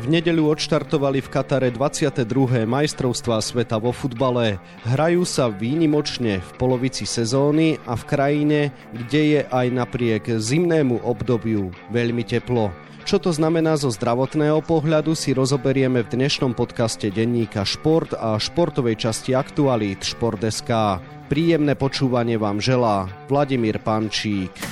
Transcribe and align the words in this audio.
V 0.00 0.08
nedeľu 0.08 0.56
odštartovali 0.56 1.20
v 1.20 1.28
Katare 1.28 1.68
22. 1.68 2.64
majstrovstvá 2.64 3.36
sveta 3.44 3.76
vo 3.76 3.92
futbale. 3.92 4.56
Hrajú 4.88 5.28
sa 5.28 5.52
výnimočne 5.52 6.40
v 6.40 6.50
polovici 6.56 7.04
sezóny 7.04 7.76
a 7.84 8.00
v 8.00 8.08
krajine, 8.08 8.60
kde 8.96 9.22
je 9.36 9.40
aj 9.44 9.66
napriek 9.68 10.40
zimnému 10.40 11.04
obdobiu 11.04 11.68
veľmi 11.92 12.24
teplo. 12.24 12.72
Čo 13.04 13.20
to 13.20 13.28
znamená 13.28 13.76
zo 13.76 13.92
zdravotného 13.92 14.64
pohľadu 14.64 15.12
si 15.12 15.36
rozoberieme 15.36 16.00
v 16.00 16.12
dnešnom 16.16 16.56
podcaste 16.56 17.12
denníka 17.12 17.68
Šport 17.68 18.16
a 18.16 18.40
športovej 18.40 19.04
časti 19.04 19.36
Aktualít 19.36 20.00
Šport.sk. 20.00 20.96
Príjemné 21.28 21.76
počúvanie 21.76 22.40
vám 22.40 22.56
želá 22.56 23.04
Vladimír 23.28 23.76
Pančík. 23.84 24.69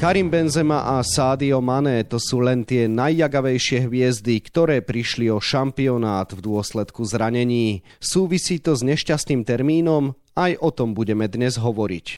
Karim 0.00 0.32
Benzema 0.32 0.96
a 0.96 1.04
Sadio 1.04 1.60
Mané 1.60 2.08
to 2.08 2.16
sú 2.16 2.40
len 2.40 2.64
tie 2.64 2.88
najjagavejšie 2.88 3.84
hviezdy, 3.84 4.40
ktoré 4.40 4.80
prišli 4.80 5.28
o 5.28 5.44
šampionát 5.44 6.24
v 6.32 6.40
dôsledku 6.40 7.04
zranení. 7.04 7.84
Súvisí 8.00 8.64
to 8.64 8.72
s 8.72 8.80
nešťastným 8.80 9.44
termínom? 9.44 10.16
Aj 10.32 10.56
o 10.56 10.72
tom 10.72 10.96
budeme 10.96 11.28
dnes 11.28 11.60
hovoriť. 11.60 12.16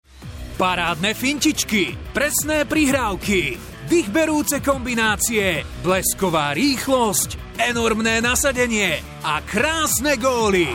Parádne 0.62 1.10
fintičky, 1.10 1.98
presné 2.14 2.62
prihrávky, 2.70 3.58
dychberúce 3.90 4.62
kombinácie, 4.62 5.66
blesková 5.82 6.54
rýchlosť, 6.54 7.58
enormné 7.66 8.22
nasadenie 8.22 9.02
a 9.26 9.42
krásne 9.42 10.22
góly. 10.22 10.70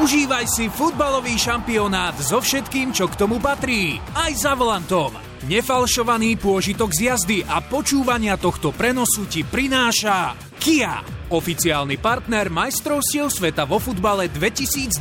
Užívaj 0.00 0.48
si 0.48 0.72
futbalový 0.72 1.36
šampionát 1.36 2.16
so 2.16 2.40
všetkým, 2.40 2.96
čo 2.96 3.04
k 3.04 3.20
tomu 3.20 3.36
patrí. 3.36 4.00
Aj 4.16 4.32
za 4.32 4.56
volantom 4.56 5.27
Nefalšovaný 5.46 6.34
pôžitok 6.34 6.90
z 6.90 7.14
jazdy 7.14 7.38
a 7.46 7.62
počúvania 7.62 8.34
tohto 8.34 8.74
prenosu 8.74 9.22
ti 9.30 9.46
prináša 9.46 10.34
Kia, 10.58 10.98
oficiálny 11.30 11.94
partner 12.02 12.50
majstrovstiev 12.50 13.30
sveta 13.30 13.62
vo 13.62 13.78
futbale 13.78 14.26
2022. 14.26 14.98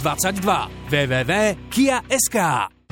www.kia.sk 0.94 2.38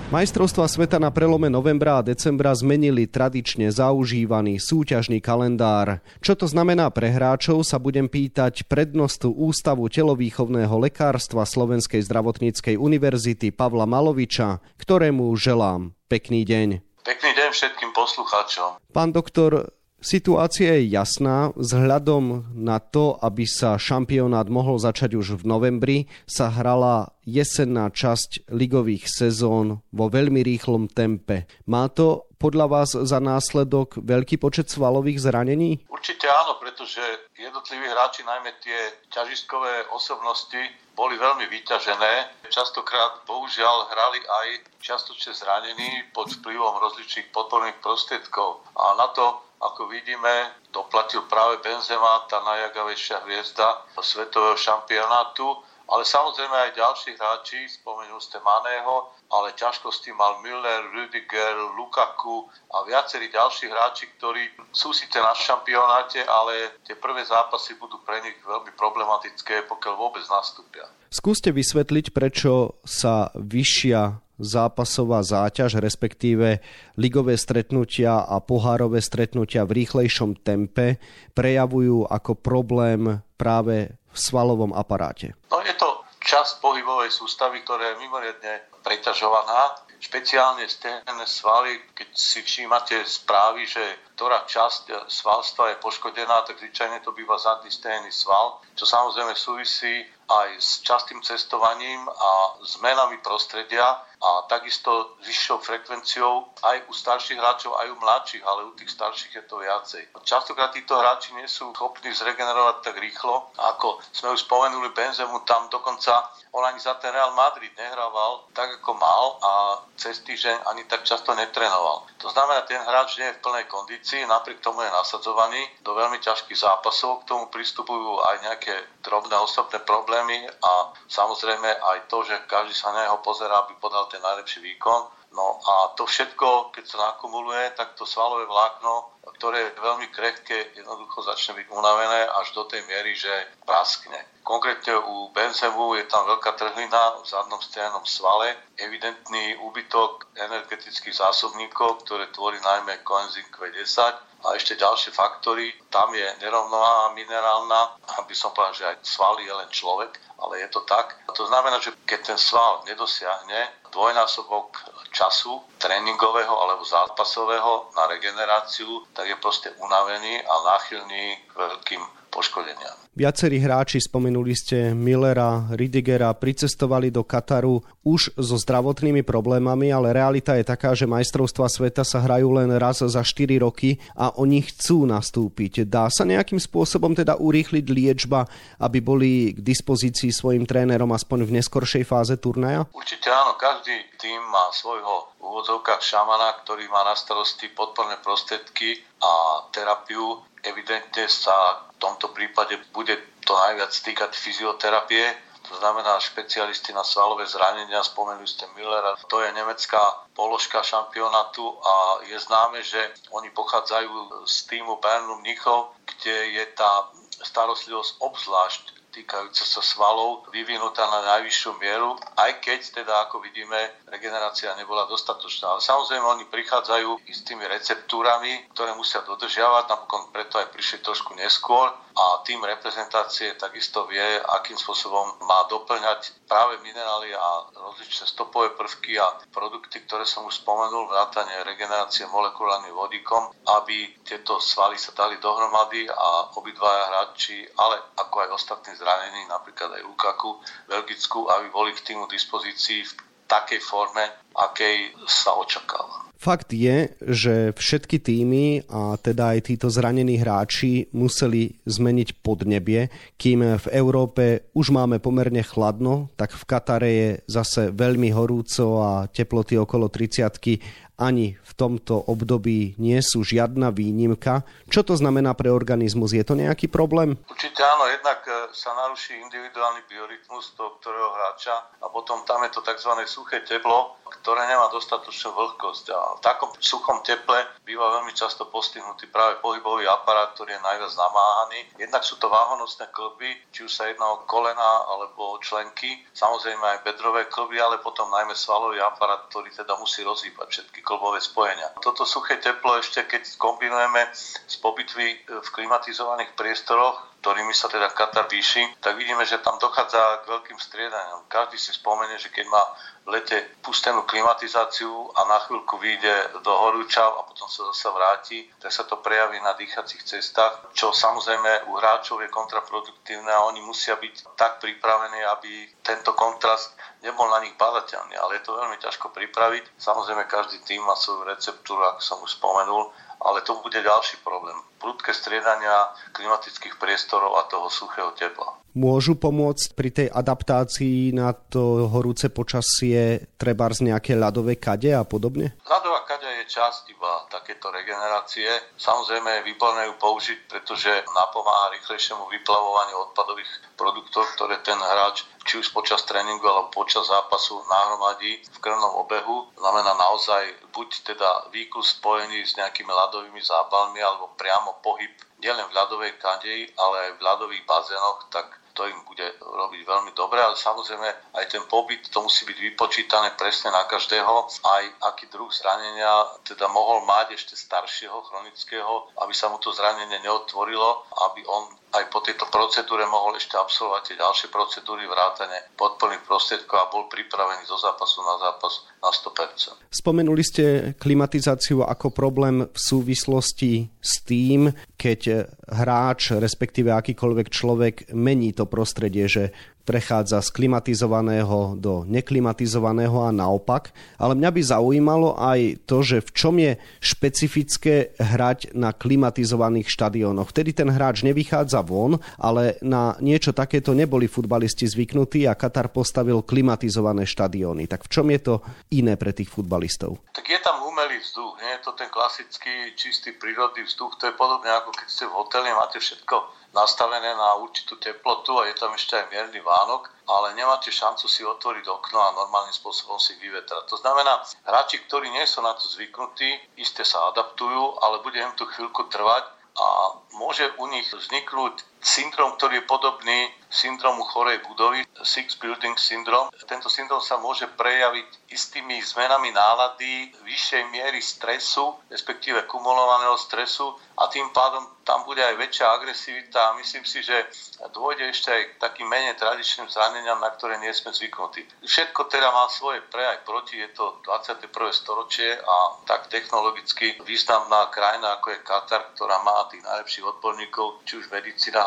Majstrovstva 0.10 0.66
sveta 0.66 0.98
na 0.98 1.14
prelome 1.14 1.46
novembra 1.46 2.02
a 2.02 2.06
decembra 2.06 2.50
zmenili 2.54 3.06
tradične 3.06 3.70
zaužívaný 3.70 4.58
súťažný 4.58 5.22
kalendár. 5.22 6.02
Čo 6.26 6.34
to 6.34 6.50
znamená 6.50 6.90
pre 6.90 7.14
hráčov, 7.14 7.62
sa 7.62 7.78
budem 7.78 8.10
pýtať 8.10 8.66
prednostu 8.66 9.30
Ústavu 9.30 9.86
telovýchovného 9.86 10.74
lekárstva 10.82 11.46
Slovenskej 11.46 12.02
zdravotníckej 12.10 12.74
univerzity 12.74 13.54
Pavla 13.54 13.86
Maloviča, 13.86 14.66
ktorému 14.82 15.30
želám 15.38 15.94
pekný 16.10 16.42
deň. 16.42 16.95
Pekný 17.06 17.38
deň 17.38 17.54
všetkým 17.54 17.94
poslucháčom. 17.94 18.82
Pán 18.90 19.14
doktor, 19.14 19.70
Situácia 20.06 20.78
je 20.78 20.94
jasná. 20.94 21.50
Vzhľadom 21.58 22.54
na 22.54 22.78
to, 22.78 23.18
aby 23.26 23.50
sa 23.50 23.82
šampionát 23.82 24.46
mohol 24.54 24.78
začať 24.78 25.18
už 25.18 25.42
v 25.42 25.50
novembri, 25.50 25.98
sa 26.30 26.54
hrala 26.54 27.10
jesenná 27.26 27.90
časť 27.90 28.54
ligových 28.54 29.10
sezón 29.10 29.82
vo 29.90 30.06
veľmi 30.06 30.46
rýchlom 30.46 30.94
tempe. 30.94 31.50
Má 31.66 31.90
to 31.90 32.30
podľa 32.38 32.66
vás 32.70 32.94
za 32.94 33.18
následok 33.18 33.98
veľký 33.98 34.38
počet 34.38 34.70
svalových 34.70 35.26
zranení? 35.26 35.82
Určite 35.90 36.30
áno, 36.30 36.62
pretože 36.62 37.02
jednotliví 37.34 37.90
hráči, 37.90 38.22
najmä 38.22 38.54
tie 38.62 39.10
ťažiskové 39.10 39.90
osobnosti, 39.90 40.62
boli 40.94 41.18
veľmi 41.18 41.50
vyťažené. 41.50 42.46
Častokrát 42.54 43.26
bohužiaľ 43.26 43.90
hrali 43.90 44.22
aj 44.22 44.48
častočne 44.86 45.34
zranení 45.34 46.14
pod 46.14 46.30
vplyvom 46.30 46.78
rozličných 46.78 47.34
podporných 47.34 47.82
prostriedkov. 47.82 48.62
A 48.78 48.94
na 49.02 49.10
to 49.18 49.42
ako 49.72 49.90
vidíme, 49.90 50.54
doplatil 50.70 51.26
práve 51.26 51.62
Benzema, 51.66 52.26
tá 52.30 52.42
najjagavejšia 52.44 53.26
hviezda 53.26 53.86
svetového 54.02 54.58
šampionátu, 54.58 55.58
ale 55.86 56.02
samozrejme 56.02 56.54
aj 56.54 56.78
ďalší 56.82 57.14
hráči, 57.14 57.70
spomenul 57.70 58.18
ste 58.18 58.42
Maného, 58.42 59.14
ale 59.30 59.54
ťažkosti 59.54 60.18
mal 60.18 60.42
Müller, 60.42 60.82
Rüdiger, 60.90 61.78
Lukaku 61.78 62.50
a 62.74 62.82
viacerí 62.90 63.30
ďalší 63.30 63.70
hráči, 63.70 64.10
ktorí 64.18 64.50
sú 64.74 64.94
síce 64.98 65.22
na 65.22 65.38
šampionáte, 65.38 66.26
ale 66.26 66.82
tie 66.90 66.98
prvé 66.98 67.22
zápasy 67.22 67.78
budú 67.78 68.02
pre 68.02 68.18
nich 68.26 68.38
veľmi 68.42 68.74
problematické, 68.74 69.70
pokiaľ 69.70 69.94
vôbec 69.94 70.26
nastúpia. 70.26 70.90
Skúste 71.14 71.54
vysvetliť, 71.54 72.18
prečo 72.18 72.82
sa 72.82 73.30
vyššia 73.38 74.25
zápasová 74.40 75.24
záťaž, 75.24 75.80
respektíve 75.80 76.60
ligové 77.00 77.40
stretnutia 77.40 78.24
a 78.28 78.40
pohárové 78.44 79.00
stretnutia 79.00 79.64
v 79.64 79.84
rýchlejšom 79.84 80.44
tempe 80.44 81.00
prejavujú 81.32 82.08
ako 82.08 82.32
problém 82.36 83.24
práve 83.40 83.96
v 84.12 84.18
svalovom 84.18 84.72
aparáte? 84.76 85.36
No 85.52 85.60
je 85.64 85.76
to 85.76 86.04
časť 86.26 86.58
pohybovej 86.58 87.14
sústavy, 87.14 87.62
ktorá 87.62 87.94
je 87.94 88.02
mimoriadne 88.02 88.54
preťažovaná. 88.82 89.86
Špeciálne 89.96 90.68
stehenné 90.68 91.26
svaly, 91.26 91.82
keď 91.96 92.08
si 92.14 92.44
všímate 92.44 93.00
správy, 93.08 93.66
že 93.66 93.82
ktorá 94.14 94.44
časť 94.46 95.08
svalstva 95.08 95.74
je 95.74 95.82
poškodená, 95.82 96.46
tak 96.46 96.60
zvyčajne 96.62 97.02
to 97.02 97.16
býva 97.16 97.40
zadný 97.40 97.72
stehenný 97.72 98.12
sval, 98.12 98.62
čo 98.76 98.86
samozrejme 98.86 99.34
súvisí 99.34 100.06
aj 100.26 100.50
s 100.58 100.82
častým 100.82 101.22
cestovaním 101.22 102.10
a 102.10 102.30
zmenami 102.66 103.22
prostredia 103.22 103.86
a 104.26 104.30
takisto 104.50 105.20
vyššou 105.22 105.62
frekvenciou 105.62 106.50
aj 106.66 106.78
u 106.90 106.94
starších 106.94 107.38
hráčov, 107.38 107.78
aj 107.78 107.88
u 107.94 107.98
mladších, 108.00 108.44
ale 108.48 108.66
u 108.66 108.72
tých 108.74 108.90
starších 108.90 109.36
je 109.36 109.44
to 109.46 109.62
viacej. 109.62 110.04
Častokrát 110.26 110.74
títo 110.74 110.98
hráči 110.98 111.38
nie 111.38 111.46
sú 111.46 111.70
schopní 111.78 112.10
zregenerovať 112.10 112.76
tak 112.82 112.98
rýchlo, 112.98 113.54
ako 113.54 114.02
sme 114.10 114.34
už 114.34 114.50
spomenuli 114.50 114.90
Benzemu, 114.98 115.46
tam 115.46 115.70
dokonca 115.70 116.32
on 116.56 116.66
ani 116.66 116.80
za 116.80 116.98
ten 116.98 117.14
Real 117.14 117.36
Madrid 117.36 117.70
nehrával 117.78 118.50
tak, 118.56 118.82
ako 118.82 118.98
mal 118.98 119.38
a 119.44 119.52
cez 120.00 120.24
týždeň 120.26 120.66
ani 120.72 120.88
tak 120.90 121.04
často 121.04 121.36
netrenoval. 121.36 122.08
To 122.24 122.32
znamená, 122.32 122.66
ten 122.66 122.82
hráč 122.82 123.20
nie 123.22 123.28
je 123.30 123.38
v 123.38 123.44
plnej 123.44 123.66
kondícii, 123.68 124.26
napriek 124.26 124.64
tomu 124.64 124.82
je 124.82 124.90
nasadzovaný 124.90 125.62
do 125.84 125.94
veľmi 125.94 126.18
ťažkých 126.24 126.58
zápasov, 126.58 127.22
k 127.22 127.30
tomu 127.30 127.52
pristupujú 127.52 128.24
aj 128.24 128.36
nejaké 128.42 128.76
drobné 129.06 129.38
osobné 129.38 129.80
problémy 129.86 130.50
a 130.50 130.90
samozrejme 131.06 131.70
aj 131.70 131.98
to, 132.10 132.26
že 132.26 132.36
každý 132.50 132.74
sa 132.74 132.90
na 132.92 133.06
neho 133.06 133.22
pozerá, 133.22 133.62
aby 133.62 133.78
podal 133.78 134.10
ten 134.10 134.20
najlepší 134.20 134.66
výkon. 134.66 135.02
No 135.36 135.60
a 135.62 135.94
to 135.94 136.10
všetko, 136.10 136.74
keď 136.74 136.84
sa 136.88 136.98
nakumuluje, 137.14 137.76
tak 137.78 137.94
to 137.94 138.08
svalové 138.08 138.48
vlákno 138.50 139.16
ktoré 139.36 139.68
je 139.68 139.82
veľmi 139.82 140.08
krehké, 140.14 140.78
jednoducho 140.80 141.26
začne 141.26 141.60
byť 141.60 141.68
unavené 141.74 142.30
až 142.40 142.56
do 142.56 142.64
tej 142.70 142.86
miery, 142.88 143.18
že 143.18 143.32
praskne. 143.68 144.16
Konkrétne 144.46 144.96
u 145.02 145.34
Benzemu 145.34 145.98
je 145.98 146.06
tam 146.06 146.30
veľká 146.30 146.54
trhlina 146.54 147.20
v 147.20 147.26
zadnom 147.26 147.60
stenom 147.60 148.06
svale, 148.06 148.54
evidentný 148.78 149.58
úbytok 149.66 150.30
energetických 150.38 151.18
zásobníkov, 151.18 152.06
ktoré 152.06 152.30
tvorí 152.30 152.62
najmä 152.62 153.02
koenzym 153.02 153.50
Q10 153.50 154.35
a 154.46 154.54
ešte 154.54 154.78
ďalšie 154.78 155.12
faktory. 155.12 155.74
Tam 155.90 156.14
je 156.14 156.26
nerovnováha 156.42 157.18
minerálna, 157.18 157.98
aby 158.22 158.34
som 158.38 158.54
povedal, 158.54 158.78
že 158.78 158.86
aj 158.86 158.98
sval 159.02 159.36
je 159.42 159.50
len 159.50 159.70
človek, 159.74 160.22
ale 160.40 160.62
je 160.62 160.70
to 160.70 160.86
tak. 160.86 161.18
A 161.26 161.32
to 161.34 161.50
znamená, 161.50 161.82
že 161.82 161.98
keď 162.06 162.34
ten 162.34 162.40
sval 162.40 162.86
nedosiahne 162.86 163.90
dvojnásobok 163.90 164.78
času 165.16 165.64
tréningového 165.80 166.52
alebo 166.52 166.84
zápasového 166.84 167.96
na 167.96 168.06
regeneráciu, 168.12 169.08
tak 169.16 169.28
je 169.32 169.38
proste 169.40 169.72
unavený 169.80 170.44
a 170.44 170.54
náchylný 170.76 171.26
k 171.48 171.52
veľkým 171.56 172.04
poškodenia. 172.36 173.06
Viacerí 173.16 173.64
hráči, 173.64 174.04
spomenuli 174.04 174.52
ste 174.52 174.92
Millera, 174.92 175.72
Ridigera, 175.72 176.36
pricestovali 176.36 177.08
do 177.08 177.24
Kataru 177.24 177.80
už 178.04 178.36
so 178.36 178.60
zdravotnými 178.60 179.24
problémami, 179.24 179.88
ale 179.88 180.12
realita 180.12 180.60
je 180.60 180.68
taká, 180.68 180.92
že 180.92 181.08
majstrovstva 181.08 181.72
sveta 181.72 182.04
sa 182.04 182.20
hrajú 182.20 182.52
len 182.60 182.76
raz 182.76 183.00
za 183.00 183.24
4 183.24 183.56
roky 183.64 184.04
a 184.20 184.36
oni 184.36 184.68
chcú 184.68 185.08
nastúpiť. 185.08 185.88
Dá 185.88 186.12
sa 186.12 186.28
nejakým 186.28 186.60
spôsobom 186.60 187.16
teda 187.16 187.40
urýchliť 187.40 187.86
liečba, 187.88 188.52
aby 188.84 189.00
boli 189.00 189.56
k 189.56 189.64
dispozícii 189.64 190.36
svojim 190.36 190.68
trénerom 190.68 191.16
aspoň 191.16 191.48
v 191.48 191.64
neskoršej 191.64 192.04
fáze 192.04 192.36
turnaja? 192.36 192.84
Určite 192.92 193.32
áno, 193.32 193.56
každý 193.56 193.96
tým 194.20 194.44
má 194.52 194.76
svojho 194.76 195.32
úvodzovkách 195.40 196.04
šamana, 196.04 196.52
ktorý 196.68 196.92
má 196.92 197.08
na 197.08 197.16
starosti 197.16 197.72
podporné 197.72 198.20
prostriedky 198.20 199.00
a 199.24 199.64
terapiu 199.72 200.44
evidentne 200.66 201.32
sa 201.32 201.85
v 201.96 202.02
tomto 202.04 202.28
prípade 202.36 202.76
bude 202.92 203.16
to 203.48 203.54
najviac 203.56 203.92
týkať 203.92 204.32
fyzioterapie, 204.36 205.32
to 205.66 205.74
znamená 205.82 206.20
špecialisti 206.22 206.94
na 206.94 207.02
svalové 207.02 207.48
zranenia, 207.50 208.04
spomenuli 208.06 208.46
ste 208.46 208.70
Millera, 208.78 209.18
to 209.26 209.42
je 209.42 209.50
nemecká 209.50 210.28
položka 210.38 210.84
šampionátu 210.86 211.66
a 211.82 212.22
je 212.30 212.38
známe, 212.38 212.84
že 212.86 213.02
oni 213.34 213.50
pochádzajú 213.50 214.46
z 214.46 214.56
týmu 214.70 215.02
Bayernu 215.02 215.42
Mnichov, 215.42 215.98
kde 216.06 216.62
je 216.62 216.66
tá 216.78 217.10
starostlivosť 217.42 218.12
obzvlášť 218.22 218.84
týkajúca 219.16 219.64
sa 219.64 219.80
svalov 219.80 220.52
vyvinutá 220.52 221.08
na 221.08 221.40
najvyššiu 221.40 221.72
mieru, 221.80 222.20
aj 222.36 222.60
keď 222.60 222.80
teda 223.00 223.14
ako 223.28 223.40
vidíme 223.40 223.80
regenerácia 224.12 224.76
nebola 224.76 225.08
dostatočná. 225.08 225.72
Ale 225.72 225.82
samozrejme 225.82 226.26
oni 226.28 226.46
prichádzajú 226.52 227.24
s 227.24 227.42
tými 227.48 227.64
receptúrami, 227.64 228.68
ktoré 228.76 228.92
musia 229.00 229.24
dodržiavať, 229.24 229.88
napokon 229.88 230.36
preto 230.36 230.60
aj 230.60 230.68
prišli 230.76 231.00
trošku 231.00 231.32
neskôr 231.40 231.88
a 232.16 232.24
tým 232.44 232.60
reprezentácie 232.64 233.56
takisto 233.56 234.04
vie, 234.12 234.24
akým 234.60 234.76
spôsobom 234.76 235.40
má 235.48 235.64
doplňať 235.72 236.45
práve 236.46 236.78
minerály 236.82 237.34
a 237.36 237.70
rozličné 237.74 238.26
stopové 238.30 238.70
prvky 238.74 239.18
a 239.20 239.38
produkty, 239.50 240.02
ktoré 240.06 240.26
som 240.26 240.46
už 240.46 240.62
spomenul, 240.62 241.10
vrátane 241.10 241.66
regenerácie 241.66 242.26
molekulárnym 242.30 242.94
vodíkom, 242.94 243.54
aby 243.82 244.14
tieto 244.26 244.62
svaly 244.62 244.98
sa 244.98 245.14
dali 245.14 245.38
dohromady 245.42 246.10
a 246.10 246.56
obidvaja 246.58 247.04
hráči, 247.14 247.66
ale 247.78 248.02
ako 248.18 248.36
aj 248.46 248.50
ostatní 248.56 248.94
zranení, 248.98 249.46
napríklad 249.50 249.94
aj 249.98 250.06
Lukaku, 250.06 250.58
Belgicku, 250.90 251.50
aby 251.50 251.70
boli 251.70 251.92
k 251.94 252.14
týmu 252.14 252.30
dispozícii 252.30 253.06
v 253.06 253.12
takej 253.46 253.82
forme, 253.82 254.26
akej 254.58 255.14
sa 255.30 255.54
očakáva. 255.54 256.25
Fakt 256.46 256.78
je, 256.78 257.10
že 257.26 257.74
všetky 257.74 258.22
týmy 258.22 258.86
a 258.86 259.18
teda 259.18 259.58
aj 259.58 259.66
títo 259.66 259.90
zranení 259.90 260.38
hráči 260.38 261.10
museli 261.10 261.74
zmeniť 261.90 262.46
podnebie, 262.46 263.10
kým 263.34 263.82
v 263.82 263.88
Európe 263.90 264.70
už 264.78 264.94
máme 264.94 265.18
pomerne 265.18 265.66
chladno, 265.66 266.30
tak 266.38 266.54
v 266.54 266.64
Katare 266.70 267.10
je 267.10 267.30
zase 267.50 267.90
veľmi 267.90 268.30
horúco 268.30 269.02
a 269.02 269.26
teploty 269.26 269.74
okolo 269.82 270.06
30 270.14 271.10
ani 271.16 271.56
v 271.56 271.74
tomto 271.80 272.28
období 272.28 273.00
nie 273.00 273.20
sú 273.24 273.44
žiadna 273.44 273.92
výnimka. 273.92 274.68
Čo 274.92 275.08
to 275.08 275.16
znamená 275.16 275.56
pre 275.56 275.72
organizmus? 275.72 276.36
Je 276.36 276.44
to 276.44 276.60
nejaký 276.60 276.92
problém? 276.92 277.40
Určite 277.48 277.80
áno, 277.80 278.12
jednak 278.12 278.44
e, 278.44 278.52
sa 278.76 278.92
naruší 278.92 279.40
individuálny 279.40 280.04
biorytmus 280.12 280.76
toho 280.76 281.00
ktorého 281.00 281.32
hráča 281.32 281.76
a 282.04 282.12
potom 282.12 282.44
tam 282.44 282.68
je 282.68 282.72
to 282.76 282.84
tzv. 282.84 283.12
suché 283.24 283.64
teplo, 283.64 284.20
ktoré 284.26 284.66
nemá 284.66 284.90
dostatočnú 284.90 285.54
vlhkosť. 285.54 286.06
A 286.14 286.20
v 286.38 286.42
takom 286.42 286.70
suchom 286.82 287.22
teple 287.22 287.58
býva 287.86 288.22
veľmi 288.22 288.34
často 288.34 288.66
postihnutý 288.70 289.30
práve 289.30 289.62
pohybový 289.62 290.10
aparát, 290.10 290.54
ktorý 290.58 290.78
je 290.78 290.86
najviac 290.86 291.14
namáhaný. 291.14 291.80
Jednak 292.02 292.24
sú 292.26 292.38
to 292.42 292.50
váhonostné 292.50 293.10
klby, 293.14 293.54
či 293.70 293.86
už 293.86 293.92
sa 293.94 294.10
jedná 294.10 294.26
o 294.34 294.46
kolena 294.50 294.92
alebo 295.14 295.58
členky, 295.62 296.26
samozrejme 296.34 296.82
aj 296.82 297.04
bedrové 297.06 297.46
klby, 297.50 297.78
ale 297.78 298.02
potom 298.02 298.30
najmä 298.34 298.54
svalový 298.58 299.02
aparát, 299.02 299.46
ktorý 299.50 299.70
teda 299.74 299.98
musí 300.02 300.26
rozhýbať 300.26 300.68
všetky 300.70 301.06
klbové 301.06 301.42
spojenia. 301.42 301.94
Toto 302.02 302.26
suché 302.26 302.58
teplo 302.58 302.98
ešte 302.98 303.26
keď 303.26 303.46
kombinujeme 303.62 304.30
s 304.34 304.76
pobytmi 304.82 305.46
v 305.46 305.68
klimatizovaných 305.74 306.54
priestoroch, 306.58 307.35
ktorými 307.42 307.74
sa 307.78 307.88
teda 307.90 308.10
Katar 308.10 308.50
píši, 308.50 308.98
tak 309.02 309.18
vidíme, 309.18 309.46
že 309.46 309.62
tam 309.62 309.78
dochádza 309.78 310.44
k 310.44 310.50
veľkým 310.50 310.80
striedaniam. 310.82 311.46
Každý 311.46 311.78
si 311.78 311.94
spomene, 311.94 312.38
že 312.42 312.50
keď 312.50 312.66
má 312.68 312.84
v 313.26 313.38
lete 313.38 313.58
pustenú 313.82 314.22
klimatizáciu 314.22 315.10
a 315.34 315.50
na 315.50 315.58
chvíľku 315.66 315.98
vyjde 315.98 316.62
do 316.62 316.70
horúčav 316.70 317.26
a 317.26 317.42
potom 317.42 317.66
sa 317.66 317.90
zase 317.90 318.08
vráti, 318.14 318.60
tak 318.78 318.94
sa 318.94 319.02
to 319.10 319.18
prejaví 319.18 319.58
na 319.66 319.74
dýchacích 319.74 320.22
cestách, 320.22 320.94
čo 320.94 321.10
samozrejme 321.10 321.90
u 321.90 321.98
hráčov 321.98 322.42
je 322.46 322.54
kontraproduktívne 322.54 323.50
a 323.50 323.66
oni 323.66 323.82
musia 323.82 324.14
byť 324.14 324.54
tak 324.54 324.78
pripravení, 324.78 325.42
aby 325.58 325.90
tento 326.06 326.38
kontrast 326.38 326.94
nebol 327.26 327.50
na 327.50 327.66
nich 327.66 327.74
badateľný, 327.74 328.38
ale 328.38 328.62
je 328.62 328.64
to 328.66 328.78
veľmi 328.78 328.98
ťažko 329.02 329.34
pripraviť. 329.34 329.98
Samozrejme 329.98 330.46
každý 330.46 330.86
tým 330.86 331.02
má 331.02 331.18
svoju 331.18 331.50
receptúru, 331.50 332.06
ako 332.06 332.22
som 332.22 332.38
už 332.46 332.62
spomenul, 332.62 333.10
ale 333.42 333.62
to 333.62 333.76
bude 333.76 334.02
ďalší 334.02 334.38
problém. 334.44 334.76
Prudké 334.98 335.34
striedania 335.34 336.14
klimatických 336.32 336.96
priestorov 336.96 337.58
a 337.58 337.64
toho 337.64 337.90
suchého 337.90 338.32
tepla. 338.32 338.85
Môžu 338.96 339.36
pomôcť 339.36 339.92
pri 339.92 340.08
tej 340.08 340.28
adaptácii 340.32 341.36
na 341.36 341.52
to 341.52 342.08
horúce 342.08 342.48
počasie 342.48 343.44
treba 343.60 343.92
z 343.92 344.08
nejaké 344.08 344.40
ľadové 344.40 344.80
kade 344.80 345.12
a 345.12 345.28
podobne? 345.28 345.76
Ľadová 345.84 346.24
kade 346.24 346.48
je 346.64 346.72
časť 346.72 347.12
iba 347.12 347.44
takéto 347.52 347.92
regenerácie. 347.92 348.72
Samozrejme 348.96 349.52
je 349.52 349.68
výborné 349.68 350.08
ju 350.08 350.16
použiť, 350.16 350.60
pretože 350.72 351.12
napomáha 351.28 351.92
rýchlejšiemu 352.00 352.48
vyplavovaniu 352.48 353.28
odpadových 353.28 353.68
produktov, 354.00 354.48
ktoré 354.56 354.80
ten 354.80 354.96
hráč 354.96 355.44
či 355.68 355.84
už 355.84 355.92
počas 355.92 356.24
tréningu 356.24 356.64
alebo 356.64 356.96
počas 356.96 357.28
zápasu 357.28 357.76
nahromadí 357.92 358.64
v 358.64 358.78
krvnom 358.80 359.12
obehu. 359.20 359.76
Znamená 359.76 360.16
naozaj 360.16 360.72
buď 360.96 361.36
teda 361.36 361.68
výkus 361.68 362.16
spojený 362.16 362.64
s 362.64 362.80
nejakými 362.80 363.12
ľadovými 363.12 363.60
zábalmi 363.60 364.24
alebo 364.24 364.56
priamo 364.56 365.04
pohyb 365.04 365.36
nielen 365.60 365.84
v 365.92 365.96
ľadovej 366.00 366.40
kadeji, 366.40 366.96
ale 366.96 367.16
aj 367.28 367.32
v 367.36 367.44
ľadových 367.44 367.84
bazénoch, 367.84 368.48
tak 368.48 368.85
to 368.96 369.04
im 369.12 369.20
bude 369.28 369.44
robiť 369.60 370.02
veľmi 370.08 370.32
dobre, 370.32 370.64
ale 370.64 370.80
samozrejme 370.80 371.28
aj 371.60 371.66
ten 371.68 371.84
pobyt, 371.92 372.32
to 372.32 372.40
musí 372.40 372.64
byť 372.64 372.80
vypočítané 372.80 373.52
presne 373.60 373.92
na 373.92 374.08
každého, 374.08 374.72
aj 374.88 375.04
aký 375.36 375.52
druh 375.52 375.68
zranenia 375.68 376.32
teda 376.64 376.88
mohol 376.88 377.28
mať 377.28 377.60
ešte 377.60 377.76
staršieho 377.76 378.40
chronického, 378.48 379.36
aby 379.44 379.52
sa 379.52 379.68
mu 379.68 379.78
to 379.84 379.92
zranenie 379.92 380.40
neotvorilo, 380.40 381.28
aby 381.52 381.68
on 381.68 381.92
aj 382.16 382.32
po 382.32 382.40
tejto 382.40 382.72
procedúre 382.72 383.28
mohol 383.28 383.60
ešte 383.60 383.76
absolvovať 383.76 384.22
tie 384.32 384.36
ďalšie 384.40 384.68
procedúry 384.72 385.28
vrátane 385.28 385.92
podporných 386.00 386.48
prostriedkov 386.48 386.96
a 386.96 387.12
bol 387.12 387.28
pripravený 387.28 387.84
zo 387.84 388.00
zápasu 388.00 388.40
na 388.42 388.56
zápas 388.60 388.94
na 389.20 389.30
100%. 389.32 390.08
Spomenuli 390.10 390.64
ste 390.64 390.86
klimatizáciu 391.20 392.08
ako 392.08 392.32
problém 392.32 392.88
v 392.88 393.00
súvislosti 393.00 394.08
s 394.24 394.40
tým, 394.48 394.88
keď 395.20 395.68
hráč, 395.92 396.56
respektíve 396.56 397.12
akýkoľvek 397.12 397.68
človek 397.68 398.16
mení 398.32 398.72
to 398.72 398.88
prostredie, 398.88 399.46
že 399.52 399.76
prechádza 400.06 400.62
z 400.62 400.70
klimatizovaného 400.70 401.98
do 401.98 402.22
neklimatizovaného 402.30 403.42
a 403.42 403.50
naopak. 403.50 404.14
Ale 404.38 404.54
mňa 404.54 404.70
by 404.70 404.82
zaujímalo 404.86 405.58
aj 405.58 406.06
to, 406.06 406.22
že 406.22 406.46
v 406.46 406.50
čom 406.54 406.76
je 406.78 407.02
špecifické 407.20 408.38
hrať 408.38 408.94
na 408.94 409.12
klimatizovaných 409.12 410.08
štadiónoch. 410.08 410.70
Vtedy 410.70 410.94
ten 410.94 411.10
hráč 411.10 411.42
nevychádza 411.42 412.06
von, 412.06 412.38
ale 412.62 413.02
na 413.02 413.34
niečo 413.42 413.74
takéto 413.74 414.14
neboli 414.14 414.46
futbalisti 414.46 415.10
zvyknutí 415.10 415.66
a 415.66 415.74
Katar 415.74 416.14
postavil 416.14 416.62
klimatizované 416.62 417.50
štadióny. 417.50 418.06
Tak 418.06 418.30
v 418.30 418.32
čom 418.32 418.48
je 418.54 418.60
to 418.62 418.74
iné 419.18 419.36
pre 419.36 419.52
tých 419.52 419.74
futbalistov? 419.74 420.46
Tak 420.54 420.70
je 420.70 420.80
tam 420.86 421.02
umelý 421.02 421.42
vzduch, 421.42 421.82
nie 421.82 421.92
je 421.98 422.02
to 422.06 422.12
ten 422.14 422.30
klasický 422.30 423.18
čistý 423.18 423.58
prírodný 423.58 424.06
vzduch, 424.06 424.38
to 424.38 424.48
je 424.48 424.54
podobne 424.54 424.88
ako 424.94 425.10
keď 425.18 425.28
ste 425.28 425.50
v 425.50 425.56
hoteli, 425.58 425.90
máte 425.98 426.22
všetko 426.22 426.85
nastavené 426.96 427.52
na 427.60 427.76
určitú 427.76 428.16
teplotu 428.16 428.80
a 428.80 428.88
je 428.88 428.96
tam 428.96 429.12
ešte 429.12 429.36
aj 429.36 429.52
mierny 429.52 429.84
vánok, 429.84 430.32
ale 430.48 430.72
nemáte 430.80 431.12
šancu 431.12 431.46
si 431.52 431.68
otvoriť 431.68 432.08
okno 432.08 432.40
a 432.40 432.56
normálnym 432.56 432.96
spôsobom 432.96 433.36
si 433.36 433.60
vyvetrať. 433.60 434.08
To 434.08 434.18
znamená, 434.18 434.64
hráči, 434.88 435.20
ktorí 435.28 435.52
nie 435.52 435.68
sú 435.68 435.84
na 435.84 435.92
to 435.94 436.08
zvyknutí, 436.08 436.96
iste 436.96 437.28
sa 437.28 437.52
adaptujú, 437.52 438.24
ale 438.24 438.40
bude 438.40 438.58
im 438.64 438.72
tu 438.80 438.88
chvíľku 438.88 439.28
trvať 439.28 439.68
a 439.96 440.08
môže 440.56 440.88
u 441.00 441.08
nich 441.12 441.28
vzniknúť 441.28 442.15
syndrom, 442.26 442.74
ktorý 442.74 443.06
je 443.06 443.06
podobný 443.06 443.70
syndromu 443.96 444.42
chorej 444.50 444.82
budovy, 444.90 445.22
Six 445.46 445.78
Building 445.78 446.18
Syndrome. 446.18 446.74
Tento 446.90 447.06
syndrom 447.06 447.40
sa 447.40 447.62
môže 447.62 447.86
prejaviť 447.94 448.74
istými 448.74 449.22
zmenami 449.22 449.70
nálady, 449.70 450.52
vyššej 450.66 451.04
miery 451.14 451.40
stresu, 451.40 452.18
respektíve 452.34 452.90
kumulovaného 452.90 453.56
stresu 453.62 454.10
a 454.42 454.50
tým 454.50 454.74
pádom 454.74 455.06
tam 455.26 455.42
bude 455.42 455.64
aj 455.64 455.74
väčšia 455.80 456.06
agresivita 456.06 456.80
a 456.92 456.96
myslím 457.02 457.26
si, 457.26 457.42
že 457.42 457.66
dôjde 458.14 458.46
ešte 458.54 458.70
aj 458.70 458.84
k 458.86 459.00
takým 459.02 459.26
menej 459.26 459.58
tradičným 459.58 460.06
zraneniam, 460.06 460.62
na 460.62 460.70
ktoré 460.70 461.02
nie 461.02 461.10
sme 461.18 461.34
zvyknutí. 461.34 461.82
Všetko 462.06 462.46
teda 462.46 462.70
má 462.70 462.86
svoje 462.94 463.26
pre 463.26 463.42
aj 463.42 463.66
proti, 463.66 463.98
je 463.98 464.10
to 464.14 464.38
21. 464.46 464.86
storočie 465.10 465.82
a 465.82 465.96
tak 466.30 466.46
technologicky 466.54 467.42
významná 467.42 468.14
krajina 468.14 468.62
ako 468.62 468.78
je 468.78 468.86
Katar, 468.86 469.34
ktorá 469.34 469.66
má 469.66 469.90
tých 469.90 470.06
najlepších 470.06 470.46
odborníkov, 470.46 471.26
či 471.26 471.42
už 471.42 471.50
v 471.50 471.58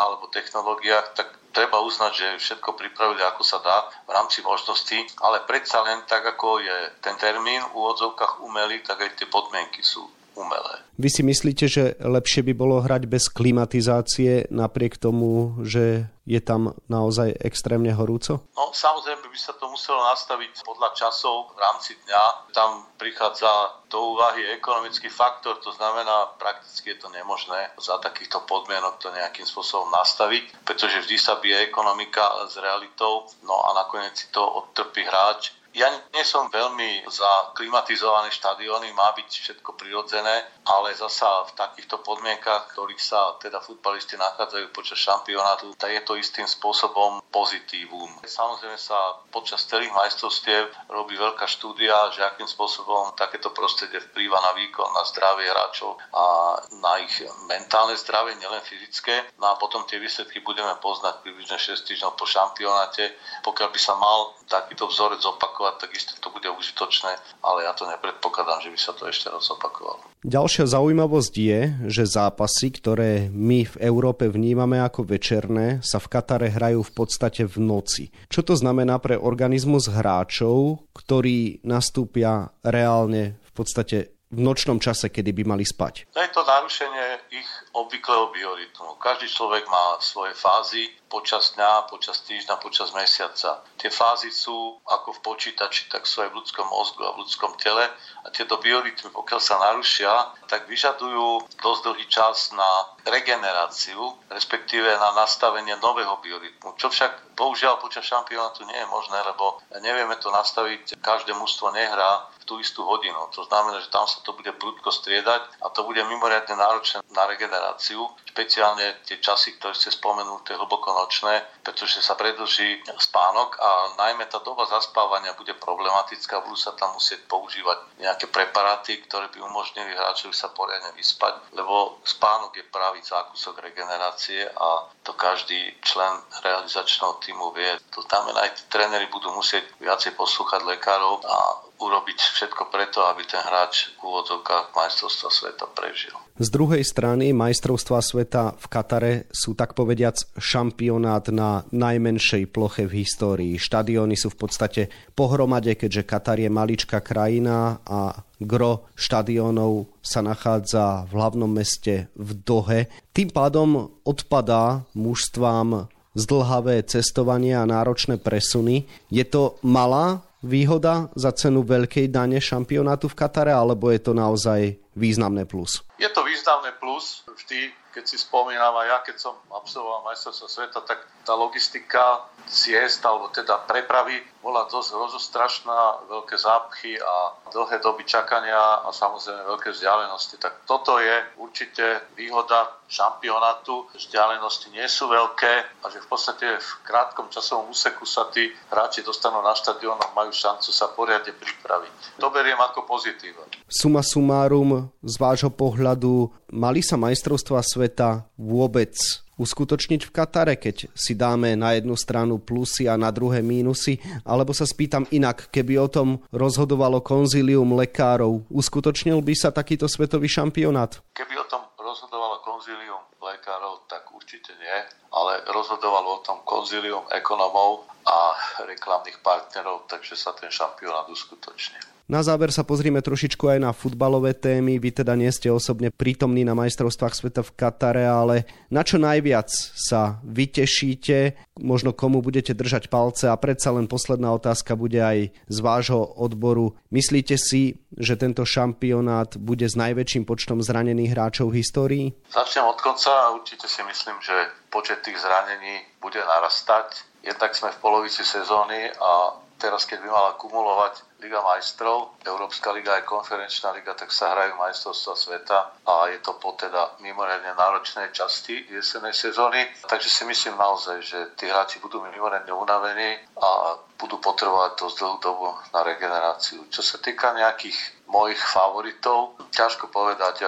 alebo 0.09 0.33
technológiách, 0.33 1.13
tak 1.13 1.29
treba 1.53 1.85
uznať, 1.85 2.13
že 2.17 2.29
všetko 2.41 2.73
pripravili 2.73 3.21
ako 3.21 3.43
sa 3.45 3.61
dá 3.61 3.85
v 4.09 4.17
rámci 4.17 4.41
možností, 4.41 5.05
ale 5.21 5.45
predsa 5.45 5.85
len 5.85 6.01
tak, 6.09 6.25
ako 6.25 6.65
je 6.65 6.79
ten 7.05 7.15
termín 7.21 7.61
v 7.69 7.77
úvodzovkách 7.77 8.41
umelý, 8.41 8.81
tak 8.81 9.05
aj 9.05 9.21
tie 9.21 9.29
podmienky 9.29 9.85
sú 9.85 10.18
umelé. 10.39 10.79
Vy 10.99 11.09
si 11.11 11.23
myslíte, 11.23 11.67
že 11.67 11.95
lepšie 11.99 12.43
by 12.47 12.53
bolo 12.55 12.83
hrať 12.83 13.07
bez 13.07 13.31
klimatizácie 13.31 14.51
napriek 14.51 14.99
tomu, 14.99 15.59
že 15.63 16.11
je 16.27 16.41
tam 16.43 16.75
naozaj 16.91 17.39
extrémne 17.39 17.95
horúco? 17.95 18.45
No 18.53 18.75
samozrejme 18.75 19.31
by 19.31 19.39
sa 19.39 19.55
to 19.57 19.71
muselo 19.71 20.03
nastaviť 20.13 20.61
podľa 20.67 20.93
časov 20.99 21.55
v 21.55 21.59
rámci 21.63 21.97
dňa. 22.05 22.23
Tam 22.53 22.85
prichádza 23.01 23.49
do 23.89 24.13
úvahy 24.13 24.45
ekonomický 24.53 25.09
faktor, 25.09 25.57
to 25.63 25.73
znamená 25.73 26.37
prakticky 26.37 26.93
je 26.93 27.01
to 27.01 27.09
nemožné 27.15 27.73
za 27.81 27.97
takýchto 28.03 28.45
podmienok 28.45 29.01
to 29.01 29.09
nejakým 29.15 29.47
spôsobom 29.49 29.89
nastaviť, 29.95 30.69
pretože 30.69 31.01
vždy 31.07 31.17
sa 31.17 31.41
bije 31.41 31.65
ekonomika 31.65 32.45
s 32.51 32.61
realitou, 32.61 33.25
no 33.47 33.57
a 33.65 33.73
nakoniec 33.73 34.13
si 34.19 34.29
to 34.35 34.43
odtrpí 34.43 35.07
hráč 35.07 35.58
Ja 35.79 35.87
nie 36.11 36.27
som 36.27 36.51
veľmi 36.51 37.07
za 37.07 37.55
klimatizované 37.55 38.35
štadióny, 38.35 38.91
má 38.99 39.15
byť 39.15 39.31
všetko 39.31 39.79
prirodzené, 39.79 40.43
ale 40.67 40.91
zasa 40.99 41.47
v 41.47 41.55
takýchto 41.55 42.03
podmienkach, 42.03 42.75
ktorých 42.75 42.99
sa 42.99 43.39
teda 43.39 43.63
futbalisti 43.63 44.19
nachádzajú 44.19 44.75
počas 44.75 44.99
šampionátu, 44.99 45.71
tak 45.79 45.95
je 45.95 46.03
to 46.03 46.19
istým 46.19 46.51
spôsobom 46.51 47.23
pozitívum. 47.31 48.11
Samozrejme 48.27 48.75
sa 48.75 49.23
počas 49.31 49.71
celých 49.71 49.95
majstrovstiev 49.95 50.67
robí 50.91 51.15
veľká 51.15 51.47
štúdia, 51.47 51.95
že 52.11 52.27
akým 52.27 52.51
spôsobom 52.51 53.15
takéto 53.15 53.55
prostredie 53.55 54.03
vplýva 54.11 54.35
na 54.35 54.59
výkon, 54.59 54.91
na 54.91 55.07
zdravie 55.07 55.47
hráčov 55.47 55.95
a 56.11 56.59
na 56.83 56.93
ich 57.07 57.23
mentálne 57.47 57.95
zdravie, 57.95 58.35
nielen 58.35 58.67
fyzické. 58.67 59.31
No 59.39 59.55
a 59.55 59.61
potom 59.63 59.87
tie 59.87 60.03
výsledky 60.03 60.43
budeme 60.43 60.75
poznať 60.83 61.23
približne 61.23 61.55
6 61.55 61.87
týždňov 61.87 62.19
po 62.19 62.27
šampionáte. 62.27 63.15
Pokiaľ 63.47 63.69
by 63.71 63.79
sa 63.79 63.95
mal 63.95 64.35
takýto 64.51 64.91
vzorec 64.91 65.23
opakovať, 65.23 65.68
tak 65.77 65.93
isto 65.93 66.17
to 66.19 66.33
bude 66.33 66.49
užitočné, 66.49 67.13
ale 67.45 67.69
ja 67.69 67.77
to 67.77 67.85
nepredpokladám, 67.85 68.65
že 68.65 68.71
by 68.73 68.79
sa 68.81 68.93
to 68.97 69.05
ešte 69.07 69.29
raz 69.29 69.45
opakovalo. 69.53 70.01
Ďalšia 70.27 70.67
zaujímavosť 70.67 71.35
je, 71.39 71.61
že 71.87 72.11
zápasy, 72.11 72.75
ktoré 72.75 73.31
my 73.31 73.69
v 73.69 73.77
Európe 73.79 74.27
vnímame 74.27 74.83
ako 74.83 75.07
večerné, 75.07 75.79
sa 75.81 76.03
v 76.03 76.11
Katare 76.11 76.51
hrajú 76.51 76.83
v 76.83 76.93
podstate 76.93 77.47
v 77.47 77.57
noci. 77.63 78.11
Čo 78.27 78.43
to 78.43 78.55
znamená 78.59 78.99
pre 78.99 79.15
organizmus 79.15 79.87
hráčov, 79.87 80.91
ktorí 80.91 81.63
nastúpia 81.63 82.51
reálne 82.67 83.39
v 83.47 83.51
podstate 83.55 84.18
v 84.29 84.41
nočnom 84.45 84.77
čase, 84.77 85.09
kedy 85.09 85.33
by 85.33 85.57
mali 85.57 85.65
spať? 85.65 86.13
To 86.13 86.21
je 86.21 86.29
to 86.29 86.45
narušenie 86.45 87.33
ich 87.33 87.49
obvyklého 87.73 88.29
biorytmu. 88.29 89.01
Každý 89.01 89.25
človek 89.25 89.65
má 89.73 89.97
svoje 90.05 90.37
fázy 90.37 90.93
počas 91.09 91.57
dňa, 91.57 91.89
počas 91.89 92.21
týždňa, 92.29 92.61
počas 92.61 92.93
mesiaca. 92.93 93.65
Tie 93.81 93.89
fázy 93.89 94.29
sú 94.29 94.77
ako 94.85 95.17
v 95.17 95.25
počítači, 95.25 95.89
tak 95.89 96.05
sú 96.05 96.21
aj 96.21 96.29
v 96.29 96.45
ľudskom 96.45 96.69
mozgu 96.69 97.09
a 97.09 97.17
v 97.17 97.25
ľudskom 97.25 97.57
tele. 97.57 97.89
A 98.25 98.29
tieto 98.29 98.61
biorytmy, 98.61 99.09
pokiaľ 99.09 99.41
sa 99.41 99.57
narušia, 99.57 100.13
tak 100.45 100.69
vyžadujú 100.69 101.49
dosť 101.65 101.81
dlhý 101.89 102.07
čas 102.13 102.53
na 102.53 102.71
regeneráciu, 103.09 104.13
respektíve 104.29 104.85
na 105.01 105.17
nastavenie 105.17 105.81
nového 105.81 106.21
biorytmu. 106.21 106.77
Čo 106.77 106.93
však 106.93 107.33
bohužiaľ 107.33 107.81
počas 107.81 108.05
šampionátu 108.05 108.69
nie 108.69 108.77
je 108.77 108.93
možné, 108.93 109.17
lebo 109.25 109.65
nevieme 109.81 110.21
to 110.21 110.29
nastaviť, 110.29 111.01
každé 111.01 111.33
mužstvo 111.33 111.73
nehrá 111.73 112.29
tú 112.49 112.57
istú 112.57 112.81
hodinu. 112.89 113.29
To 113.37 113.45
znamená, 113.45 113.85
že 113.85 113.93
tam 113.93 114.09
sa 114.09 114.25
to 114.25 114.33
bude 114.33 114.49
prudko 114.57 114.89
striedať 114.89 115.61
a 115.61 115.69
to 115.69 115.85
bude 115.85 116.01
mimoriadne 116.01 116.57
náročné 116.57 117.05
na 117.13 117.29
regeneráciu, 117.29 118.09
špeciálne 118.33 119.05
tie 119.05 119.21
časy, 119.21 119.61
ktoré 119.61 119.77
ste 119.77 119.93
spomenuli, 119.93 120.41
tie 120.49 120.57
hlboko 120.57 120.97
nočné, 120.97 121.45
pretože 121.61 122.01
sa 122.01 122.17
predlží 122.17 122.81
spánok 122.97 123.61
a 123.61 123.71
najmä 124.01 124.25
tá 124.33 124.41
doba 124.41 124.65
zaspávania 124.65 125.37
bude 125.37 125.53
problematická, 125.61 126.41
budú 126.41 126.57
sa 126.57 126.73
tam 126.73 126.97
musieť 126.97 127.29
používať 127.29 128.01
nejaké 128.01 128.31
preparáty, 128.33 129.05
ktoré 129.05 129.29
by 129.29 129.45
umožnili 129.45 129.93
hráčovi 129.93 130.33
sa 130.33 130.49
poriadne 130.55 130.97
vyspať, 130.97 131.53
lebo 131.53 132.01
spánok 132.07 132.57
je 132.57 132.65
pravý 132.73 133.05
zákusok 133.05 133.61
regenerácie 133.61 134.49
a 134.49 134.89
to 135.05 135.13
každý 135.19 135.75
člen 135.85 136.23
realizačného 136.41 137.21
týmu 137.21 137.53
vie. 137.53 137.75
To 137.93 138.01
znamená, 138.07 138.49
aj 138.49 138.55
tí 138.55 138.63
tréneri 138.71 139.11
budú 139.11 139.35
musieť 139.35 139.67
viacej 139.83 140.15
poslúchať 140.15 140.63
lekárov 140.63 141.27
a 141.27 141.68
urobiť 141.79 142.19
všetko 142.19 142.75
preto, 142.75 143.07
aby 143.07 143.23
ten 143.25 143.39
hráč 143.39 143.95
v 143.99 144.11
úvodzovkách 144.11 144.75
majstrovstva 144.75 145.31
sveta 145.31 145.67
prežil. 145.73 146.15
Z 146.39 146.55
druhej 146.55 146.83
strany 146.87 147.35
majstrovstva 147.35 147.99
sveta 147.99 148.55
v 148.55 148.67
Katare 148.71 149.13
sú 149.35 149.59
tak 149.59 149.75
povediac 149.75 150.23
šampionát 150.39 151.27
na 151.35 151.67
najmenšej 151.75 152.51
ploche 152.55 152.87
v 152.87 153.03
histórii. 153.03 153.55
Štadióny 153.59 154.15
sú 154.15 154.31
v 154.35 154.39
podstate 154.47 154.83
pohromade, 155.19 155.75
keďže 155.75 156.07
Katar 156.07 156.39
je 156.39 156.47
maličká 156.47 157.03
krajina 157.03 157.83
a 157.83 158.23
gro 158.39 158.87
štadiónov 158.95 159.91
sa 159.99 160.23
nachádza 160.23 161.11
v 161.11 161.13
hlavnom 161.19 161.51
meste 161.51 162.07
v 162.15 162.31
Dohe. 162.39 162.87
Tým 163.11 163.35
pádom 163.35 163.91
odpadá 164.07 164.87
mužstvám 164.95 165.91
zdlhavé 166.15 166.83
cestovanie 166.87 167.55
a 167.55 167.67
náročné 167.67 168.19
presuny. 168.19 168.87
Je 169.11 169.23
to 169.27 169.59
malá 169.63 170.23
výhoda 170.45 171.11
za 171.17 171.33
cenu 171.35 171.65
veľkej 171.67 172.13
dane 172.13 172.39
šampionátu 172.39 173.11
v 173.11 173.19
Katare, 173.19 173.51
alebo 173.51 173.91
je 173.91 174.01
to 174.03 174.13
naozaj 174.15 174.79
významné 174.95 175.49
plus? 175.49 175.83
Je 175.99 176.07
to 176.13 176.23
významné 176.29 176.77
plus. 176.77 177.25
Vždy, 177.25 177.73
keď 177.97 178.05
si 178.05 178.21
spomínam 178.21 178.77
aj 178.77 178.87
ja, 178.87 178.99
keď 179.01 179.17
som 179.17 179.35
absolvoval 179.49 180.05
majstrovstvo 180.05 180.47
sveta, 180.47 180.85
tak 180.85 181.01
tá 181.25 181.33
logistika 181.33 182.29
ciest, 182.49 183.05
alebo 183.05 183.29
teda 183.33 183.65
prepravy 183.69 184.21
bola 184.41 184.65
dosť 184.69 184.97
rozostrašná, 184.97 186.09
veľké 186.09 186.37
zápchy 186.41 186.97
a 186.97 187.37
dlhé 187.53 187.85
doby 187.85 188.09
čakania 188.09 188.85
a 188.85 188.89
samozrejme 188.89 189.45
veľké 189.45 189.69
vzdialenosti. 189.77 190.41
Tak 190.41 190.65
toto 190.65 190.97
je 190.97 191.37
určite 191.37 192.09
výhoda 192.17 192.81
šampionátu. 192.89 193.93
Vzdialenosti 193.93 194.73
nie 194.73 194.89
sú 194.89 195.13
veľké 195.13 195.85
a 195.85 195.87
že 195.93 196.01
v 196.01 196.09
podstate 196.09 196.47
v 196.57 196.69
krátkom 196.89 197.29
časovom 197.29 197.69
úseku 197.69 198.09
sa 198.09 198.33
tí 198.33 198.49
hráči 198.73 199.05
dostanú 199.05 199.45
na 199.45 199.53
štadión 199.53 200.01
a 200.01 200.09
majú 200.17 200.33
šancu 200.33 200.73
sa 200.73 200.89
poriadne 200.97 201.37
pripraviť. 201.37 202.17
To 202.17 202.33
beriem 202.33 202.59
ako 202.59 202.89
pozitíva. 202.89 203.45
Suma 203.69 204.01
sumárum, 204.01 204.89
z 205.05 205.15
vášho 205.21 205.53
pohľadu, 205.53 206.18
mali 206.51 206.81
sa 206.83 206.97
majstrovstva 206.99 207.61
sveta 207.63 208.27
vôbec 208.35 208.95
uskutočniť 209.39 210.11
v 210.11 210.13
Katare, 210.13 210.55
keď 210.59 210.91
si 210.93 211.15
dáme 211.15 211.55
na 211.55 211.79
jednu 211.79 211.95
stranu 211.95 212.43
plusy 212.43 212.91
a 212.91 212.99
na 212.99 213.15
druhé 213.15 213.41
mínusy? 213.41 214.03
Alebo 214.27 214.51
sa 214.51 214.67
spýtam 214.67 215.07
inak, 215.15 215.49
keby 215.55 215.79
o 215.79 215.89
tom 215.89 216.09
rozhodovalo 216.35 217.01
konzílium 217.01 217.79
lekárov, 217.79 218.51
uskutočnil 218.51 219.23
by 219.23 219.35
sa 219.39 219.55
takýto 219.55 219.87
svetový 219.87 220.27
šampionát? 220.27 220.99
Keby 221.15 221.35
o 221.39 221.47
tom 221.47 221.63
rozhodovalo 221.79 222.43
konzílium 222.43 223.01
lekárov, 223.23 223.87
tak 223.87 224.11
určite 224.11 224.53
nie, 224.59 224.79
ale 225.15 225.47
rozhodovalo 225.47 226.19
o 226.19 226.23
tom 226.27 226.43
konzílium 226.43 227.07
ekonomov 227.15 227.87
a 228.05 228.35
reklamných 228.67 229.23
partnerov, 229.23 229.87
takže 229.87 230.19
sa 230.19 230.35
ten 230.35 230.51
šampionát 230.51 231.07
uskutočnil. 231.07 231.98
Na 232.09 232.25
záver 232.25 232.49
sa 232.49 232.65
pozrime 232.65 233.05
trošičku 233.05 233.53
aj 233.53 233.59
na 233.61 233.77
futbalové 233.77 234.33
témy. 234.33 234.81
Vy 234.81 235.05
teda 235.05 235.13
nie 235.13 235.29
ste 235.29 235.53
osobne 235.53 235.93
prítomní 235.93 236.41
na 236.41 236.57
majstrovstvách 236.57 237.13
sveta 237.13 237.45
v 237.45 237.53
Katare, 237.53 238.09
ale 238.09 238.49
na 238.73 238.81
čo 238.81 238.97
najviac 238.97 239.53
sa 239.77 240.17
vytešíte? 240.25 241.37
Možno 241.61 241.93
komu 241.93 242.25
budete 242.25 242.57
držať 242.57 242.89
palce? 242.89 243.29
A 243.29 243.37
predsa 243.37 243.77
len 243.77 243.85
posledná 243.85 244.33
otázka 244.33 244.73
bude 244.73 244.97
aj 245.05 245.37
z 245.53 245.59
vášho 245.61 246.01
odboru. 246.01 246.81
Myslíte 246.89 247.37
si, 247.37 247.77
že 247.93 248.17
tento 248.17 248.41
šampionát 248.49 249.37
bude 249.37 249.69
s 249.69 249.77
najväčším 249.77 250.25
počtom 250.25 250.65
zranených 250.65 251.13
hráčov 251.13 251.53
v 251.53 251.61
histórii? 251.61 252.07
Začnem 252.33 252.73
od 252.73 252.81
konca 252.81 253.13
a 253.13 253.37
určite 253.37 253.69
si 253.69 253.85
myslím, 253.85 254.17
že 254.25 254.33
počet 254.73 255.05
tých 255.05 255.21
zranení 255.21 255.85
bude 256.01 256.25
narastať. 256.25 257.05
Jednak 257.21 257.53
sme 257.53 257.69
v 257.69 257.83
polovici 257.85 258.25
sezóny 258.25 258.97
a 258.97 259.45
teraz, 259.59 259.85
keď 259.85 260.07
by 260.07 260.09
mala 260.09 260.33
kumulovať 260.39 261.09
Liga 261.19 261.43
majstrov, 261.43 262.15
Európska 262.23 262.71
liga 262.71 262.95
aj 262.95 263.03
konferenčná 263.03 263.75
liga, 263.75 263.91
tak 263.99 264.15
sa 264.15 264.31
hrajú 264.31 264.55
majstrovstva 264.55 265.19
sveta 265.19 265.59
a 265.83 266.07
je 266.15 266.23
to 266.23 266.39
po 266.39 266.55
teda 266.55 266.95
mimoriadne 267.03 267.59
náročnej 267.59 268.15
časti 268.15 268.71
jesenej 268.71 269.11
sezóny. 269.11 269.67
Takže 269.83 270.07
si 270.07 270.23
myslím 270.31 270.55
naozaj, 270.55 271.03
že 271.03 271.19
tí 271.35 271.51
hráči 271.51 271.83
budú 271.83 271.99
mimoriadne 272.07 272.55
unavení 272.55 273.19
a 273.35 273.75
budú 273.99 274.23
potrebovať 274.23 274.79
dosť 274.79 274.97
dlhú 275.03 275.17
dobu 275.19 275.51
na 275.75 275.83
regeneráciu. 275.83 276.63
Čo 276.71 276.87
sa 276.87 277.03
týka 277.03 277.35
nejakých 277.35 278.07
mojich 278.07 278.39
favoritov, 278.39 279.43
ťažko 279.51 279.91
povedať. 279.91 280.47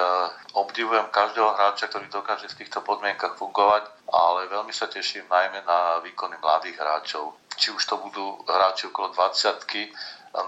Obdivujem 0.55 1.11
každého 1.11 1.51
hráča, 1.51 1.91
ktorý 1.91 2.07
dokáže 2.07 2.47
v 2.47 2.59
týchto 2.63 2.79
podmienkach 2.87 3.35
fungovať, 3.35 3.91
ale 4.07 4.47
veľmi 4.47 4.71
sa 4.71 4.87
teším 4.87 5.27
najmä 5.27 5.67
na 5.67 5.99
výkony 5.99 6.39
mladých 6.39 6.79
hráčov. 6.79 7.35
Či 7.61 7.77
už 7.77 7.85
to 7.85 8.01
budú 8.01 8.41
hráči 8.49 8.89
okolo 8.89 9.13
20 9.13 9.69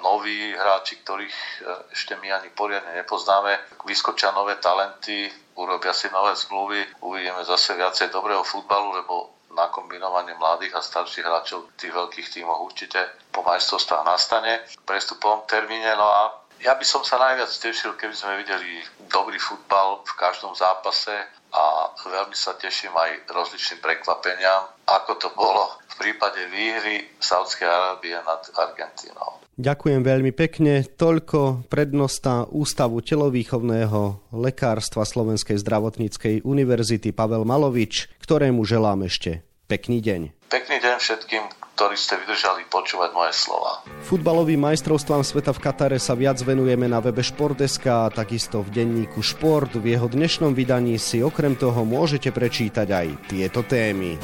noví 0.01 0.55
hráči, 0.55 1.03
ktorých 1.03 1.35
e, 1.35 1.51
ešte 1.91 2.15
my 2.23 2.31
ani 2.31 2.49
poriadne 2.55 2.95
nepoznáme. 3.03 3.83
Vyskočia 3.83 4.31
nové 4.31 4.57
talenty, 4.63 5.27
urobia 5.59 5.91
si 5.91 6.07
nové 6.15 6.39
zmluvy, 6.39 7.03
uvidíme 7.03 7.43
zase 7.45 7.75
viacej 7.75 8.15
dobrého 8.15 8.47
futbalu, 8.47 9.03
lebo 9.03 9.15
na 9.53 9.69
kombinovanie 9.69 10.33
mladých 10.39 10.73
a 10.79 10.81
starších 10.81 11.27
hráčov 11.27 11.69
v 11.69 11.77
tých 11.77 11.93
veľkých 11.93 12.29
tímoch 12.41 12.63
určite 12.65 13.05
po 13.29 13.45
majstrovstvách 13.45 14.05
nastane 14.07 14.65
v 14.65 14.85
prestupovom 14.89 15.45
termíne. 15.45 15.93
No 15.99 16.09
a 16.09 16.21
ja 16.63 16.73
by 16.79 16.87
som 16.87 17.05
sa 17.05 17.21
najviac 17.21 17.51
tešil, 17.51 17.93
keby 17.99 18.15
sme 18.17 18.41
videli 18.41 18.81
dobrý 19.13 19.37
futbal 19.37 20.01
v 20.09 20.13
každom 20.17 20.57
zápase 20.57 21.13
a 21.53 21.93
veľmi 22.09 22.33
sa 22.33 22.57
teším 22.57 22.97
aj 22.97 23.29
rozličným 23.29 23.85
prekvapeniam, 23.85 24.73
ako 24.89 25.13
to 25.21 25.29
bolo 25.37 25.77
v 25.93 25.95
prípade 26.01 26.41
výhry 26.49 27.05
Saudskej 27.21 27.69
Arábie 27.69 28.17
nad 28.17 28.41
Argentínou. 28.57 29.45
Ďakujem 29.53 30.01
veľmi 30.01 30.33
pekne. 30.33 30.81
Toľko 30.81 31.69
prednosta 31.69 32.49
Ústavu 32.49 33.05
telovýchovného 33.05 34.33
lekárstva 34.33 35.05
Slovenskej 35.05 35.61
zdravotníckej 35.61 36.41
univerzity 36.41 37.13
Pavel 37.13 37.45
Malovič, 37.45 38.09
ktorému 38.25 38.65
želám 38.65 39.05
ešte 39.05 39.45
pekný 39.69 40.01
deň. 40.01 40.42
Pekný 40.53 40.85
deň 40.85 41.01
všetkým, 41.01 41.45
ktorí 41.73 41.97
ste 41.97 42.21
vydržali 42.21 42.69
počúvať 42.69 43.17
moje 43.17 43.33
slova. 43.33 43.81
Futbalovým 44.05 44.61
majstrovstvám 44.61 45.25
sveta 45.25 45.49
v 45.49 45.63
Katare 45.65 45.97
sa 45.97 46.13
viac 46.13 46.37
venujeme 46.45 46.85
na 46.93 47.01
webe 47.01 47.25
Športeska 47.25 48.05
a 48.05 48.13
takisto 48.13 48.61
v 48.61 48.69
denníku 48.69 49.25
Šport. 49.25 49.73
V 49.81 49.97
jeho 49.97 50.13
dnešnom 50.13 50.53
vydaní 50.53 51.01
si 51.01 51.25
okrem 51.25 51.57
toho 51.57 51.89
môžete 51.89 52.29
prečítať 52.37 52.85
aj 52.85 53.33
tieto 53.33 53.65
témy. 53.65 54.21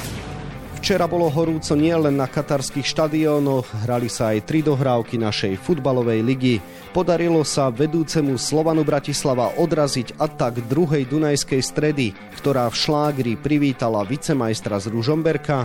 Včera 0.76 1.08
bolo 1.08 1.32
horúco 1.32 1.72
nielen 1.72 2.20
na 2.20 2.28
katarských 2.28 2.84
štadiónoch, 2.84 3.88
hrali 3.88 4.12
sa 4.12 4.36
aj 4.36 4.52
tri 4.52 4.60
dohrávky 4.60 5.16
našej 5.16 5.56
futbalovej 5.64 6.20
ligy. 6.20 6.60
Podarilo 6.92 7.40
sa 7.40 7.72
vedúcemu 7.72 8.36
Slovanu 8.36 8.84
Bratislava 8.84 9.56
odraziť 9.56 10.20
atak 10.20 10.60
druhej 10.68 11.08
Dunajskej 11.08 11.64
stredy, 11.64 12.12
ktorá 12.36 12.68
v 12.68 12.76
šlágri 12.84 13.32
privítala 13.40 14.04
vicemajstra 14.04 14.76
z 14.76 14.92
Ružomberka. 14.92 15.64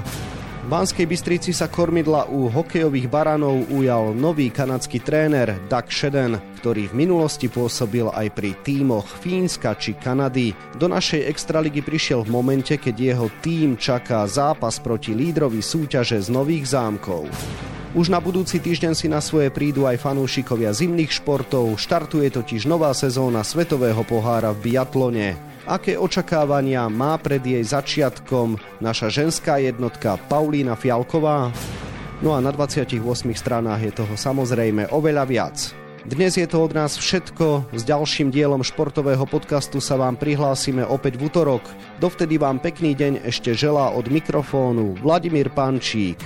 V 0.64 0.72
Banskej 0.72 1.12
Bystrici 1.12 1.52
sa 1.52 1.68
kormidla 1.68 2.32
u 2.32 2.48
hokejových 2.48 3.12
baranov 3.12 3.68
ujal 3.68 4.16
nový 4.16 4.48
kanadský 4.48 5.04
tréner 5.04 5.60
Doug 5.68 5.92
Shedden, 5.92 6.40
ktorý 6.64 6.88
v 6.88 7.04
minulosti 7.04 7.52
pôsobil 7.52 8.08
aj 8.08 8.32
pri 8.32 8.56
tímoch 8.64 9.04
Fínska 9.04 9.76
či 9.76 9.92
Kanady. 10.00 10.56
Do 10.80 10.88
našej 10.88 11.28
extraligy 11.28 11.84
prišiel 11.84 12.24
v 12.24 12.32
momente, 12.32 12.80
keď 12.80 12.96
jeho 12.96 13.28
tím 13.44 13.76
čaká 13.76 14.24
zápas 14.24 14.80
proti 14.80 15.12
lídrovi 15.12 15.60
súťaže 15.60 16.24
z 16.24 16.32
Nových 16.32 16.72
zámkov. 16.72 17.28
Už 17.92 18.08
na 18.08 18.24
budúci 18.24 18.64
týždeň 18.64 18.96
si 18.96 19.12
na 19.12 19.20
svoje 19.20 19.52
prídu 19.52 19.84
aj 19.84 20.00
fanúšikovia 20.00 20.72
zimných 20.72 21.12
športov, 21.12 21.76
štartuje 21.76 22.32
totiž 22.32 22.72
nová 22.72 22.96
sezóna 22.96 23.44
Svetového 23.44 24.08
pohára 24.08 24.56
v 24.56 24.72
biatlone 24.72 25.53
aké 25.68 25.96
očakávania 25.96 26.88
má 26.92 27.16
pred 27.20 27.44
jej 27.44 27.64
začiatkom 27.64 28.60
naša 28.84 29.10
ženská 29.10 29.60
jednotka 29.60 30.20
Paulína 30.28 30.76
Fialková. 30.76 31.52
No 32.24 32.36
a 32.36 32.40
na 32.40 32.56
28 32.56 33.00
stranách 33.36 33.82
je 33.84 33.92
toho 33.92 34.16
samozrejme 34.16 34.92
oveľa 34.92 35.24
viac. 35.28 35.58
Dnes 36.04 36.36
je 36.36 36.44
to 36.44 36.68
od 36.68 36.76
nás 36.76 37.00
všetko. 37.00 37.72
S 37.72 37.88
ďalším 37.88 38.28
dielom 38.28 38.60
športového 38.60 39.24
podcastu 39.24 39.80
sa 39.80 39.96
vám 39.96 40.20
prihlásime 40.20 40.84
opäť 40.84 41.16
v 41.16 41.32
útorok. 41.32 41.64
Dovtedy 42.04 42.36
vám 42.36 42.60
pekný 42.60 42.92
deň 42.92 43.24
ešte 43.24 43.56
želá 43.56 43.96
od 43.96 44.12
mikrofónu 44.12 45.00
Vladimír 45.00 45.48
Pančík. 45.48 46.20